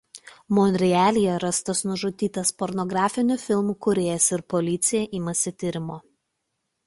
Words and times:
Monrealyje 0.59 1.33
rastas 1.43 1.81
nužudytas 1.89 2.51
pornografinių 2.61 3.37
filmų 3.43 3.77
kūrėjas 3.87 4.29
ir 4.37 4.45
policija 4.53 5.03
imasi 5.19 5.55
tyrimo. 5.65 5.99